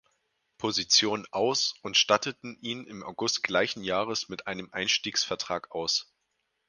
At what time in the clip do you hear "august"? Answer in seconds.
3.03-3.43